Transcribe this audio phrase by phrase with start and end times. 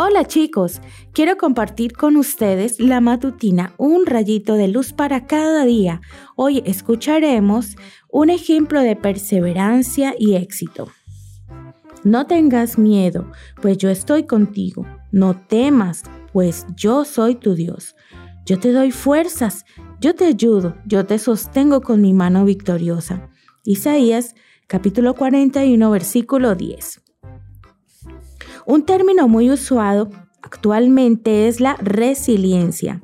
[0.00, 0.80] Hola chicos,
[1.12, 6.00] quiero compartir con ustedes la matutina Un rayito de luz para cada día.
[6.36, 7.74] Hoy escucharemos
[8.08, 10.86] un ejemplo de perseverancia y éxito.
[12.04, 14.86] No tengas miedo, pues yo estoy contigo.
[15.10, 17.96] No temas, pues yo soy tu Dios.
[18.46, 19.64] Yo te doy fuerzas,
[20.00, 23.30] yo te ayudo, yo te sostengo con mi mano victoriosa.
[23.64, 24.36] Isaías
[24.68, 27.07] capítulo 41 versículo 10.
[28.68, 30.10] Un término muy usado
[30.42, 33.00] actualmente es la resiliencia.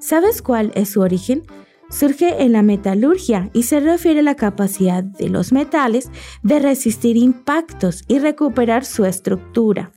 [0.00, 1.44] ¿Sabes cuál es su origen?
[1.88, 6.10] Surge en la metalurgia y se refiere a la capacidad de los metales
[6.42, 9.92] de resistir impactos y recuperar su estructura.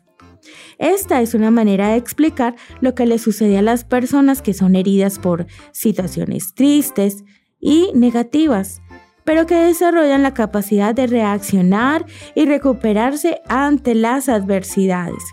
[0.77, 4.77] Esta es una manera de explicar lo que le sucede a las personas que son
[4.77, 7.25] heridas por situaciones tristes
[7.59, 8.81] y negativas
[9.23, 15.23] pero que desarrollan la capacidad de reaccionar y recuperarse ante las adversidades.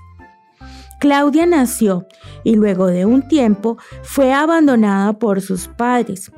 [1.01, 2.07] Claudia nació
[2.43, 6.33] y luego de un tiempo fue abandonada por sus padres.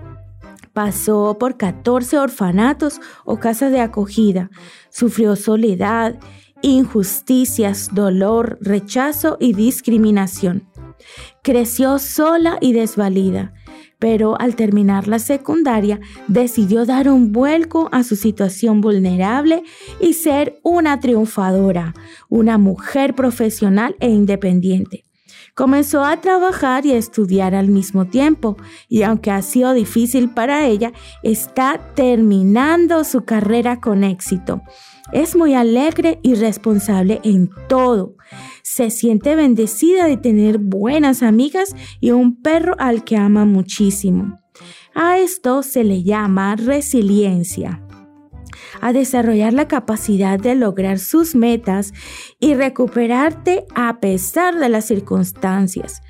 [0.72, 4.50] Pasó por 14 orfanatos o casas de acogida,
[4.90, 6.16] sufrió soledad,
[6.62, 10.68] injusticias, dolor, rechazo y discriminación.
[11.42, 13.54] Creció sola y desvalida
[14.00, 19.62] pero al terminar la secundaria decidió dar un vuelco a su situación vulnerable
[20.00, 21.94] y ser una triunfadora,
[22.28, 25.04] una mujer profesional e independiente.
[25.54, 28.56] Comenzó a trabajar y a estudiar al mismo tiempo
[28.88, 34.62] y aunque ha sido difícil para ella, está terminando su carrera con éxito.
[35.12, 38.14] Es muy alegre y responsable en todo.
[38.72, 44.38] Se siente bendecida de tener buenas amigas y un perro al que ama muchísimo.
[44.94, 47.82] A esto se le llama resiliencia
[48.80, 51.92] a desarrollar la capacidad de lograr sus metas
[52.38, 56.00] y recuperarte a pesar de las circunstancias.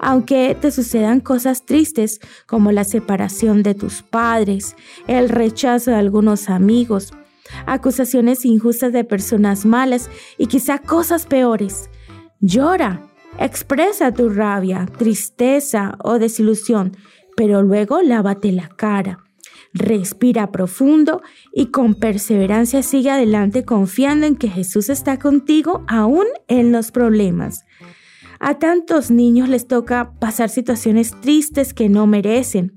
[0.00, 4.74] Aunque te sucedan cosas tristes como la separación de tus padres,
[5.06, 7.12] el rechazo de algunos amigos,
[7.64, 11.88] acusaciones injustas de personas malas y quizá cosas peores.
[12.40, 13.02] Llora,
[13.38, 16.96] expresa tu rabia, tristeza o desilusión,
[17.36, 19.24] pero luego lávate la cara.
[19.74, 21.20] Respira profundo
[21.52, 27.64] y con perseverancia sigue adelante confiando en que Jesús está contigo aún en los problemas.
[28.40, 32.72] A tantos niños les toca pasar situaciones tristes que no merecen.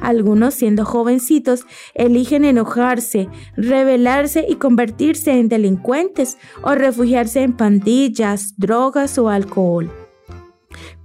[0.00, 9.16] Algunos, siendo jovencitos, eligen enojarse, rebelarse y convertirse en delincuentes o refugiarse en pandillas, drogas
[9.18, 9.92] o alcohol.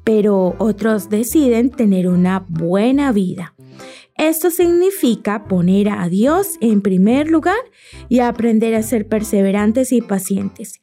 [0.04, 3.54] Pero otros deciden tener una buena vida.
[4.18, 7.60] Esto significa poner a Dios en primer lugar
[8.10, 10.82] y aprender a ser perseverantes y pacientes.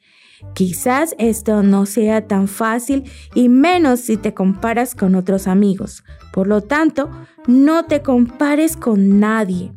[0.53, 3.03] Quizás esto no sea tan fácil
[3.33, 6.03] y menos si te comparas con otros amigos.
[6.31, 7.09] Por lo tanto,
[7.47, 9.73] no te compares con nadie.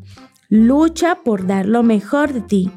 [0.48, 2.70] Lucha por dar lo mejor de ti.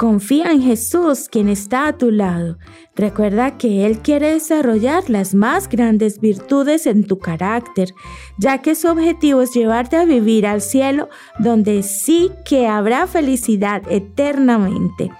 [0.00, 2.56] Confía en Jesús, quien está a tu lado.
[2.96, 7.92] Recuerda que Él quiere desarrollar las más grandes virtudes en tu carácter,
[8.38, 13.82] ya que su objetivo es llevarte a vivir al cielo, donde sí que habrá felicidad
[13.90, 15.10] eternamente.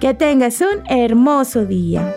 [0.00, 2.16] Que tengas un hermoso día.